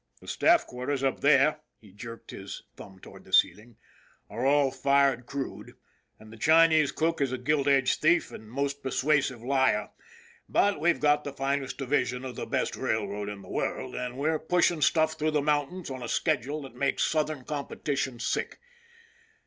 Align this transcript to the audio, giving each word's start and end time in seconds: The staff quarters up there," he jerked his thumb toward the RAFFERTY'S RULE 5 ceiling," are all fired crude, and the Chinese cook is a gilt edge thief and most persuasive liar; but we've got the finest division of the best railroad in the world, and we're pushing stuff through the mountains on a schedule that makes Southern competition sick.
The 0.19 0.27
staff 0.27 0.65
quarters 0.65 1.03
up 1.03 1.19
there," 1.19 1.59
he 1.79 1.91
jerked 1.91 2.31
his 2.31 2.63
thumb 2.75 2.97
toward 2.97 3.23
the 3.23 3.27
RAFFERTY'S 3.29 3.43
RULE 3.45 3.51
5 3.51 3.55
ceiling," 3.55 3.77
are 4.31 4.45
all 4.47 4.71
fired 4.71 5.27
crude, 5.27 5.73
and 6.17 6.33
the 6.33 6.37
Chinese 6.37 6.91
cook 6.91 7.21
is 7.21 7.31
a 7.31 7.37
gilt 7.37 7.67
edge 7.67 7.99
thief 7.99 8.31
and 8.31 8.49
most 8.49 8.81
persuasive 8.81 9.43
liar; 9.43 9.91
but 10.49 10.79
we've 10.79 10.99
got 10.99 11.23
the 11.23 11.31
finest 11.33 11.77
division 11.77 12.25
of 12.25 12.35
the 12.35 12.47
best 12.47 12.75
railroad 12.75 13.29
in 13.29 13.43
the 13.43 13.47
world, 13.49 13.93
and 13.93 14.17
we're 14.17 14.39
pushing 14.39 14.81
stuff 14.81 15.13
through 15.13 15.29
the 15.29 15.39
mountains 15.43 15.91
on 15.91 16.01
a 16.01 16.09
schedule 16.09 16.63
that 16.63 16.73
makes 16.73 17.03
Southern 17.03 17.43
competition 17.45 18.17
sick. 18.17 18.59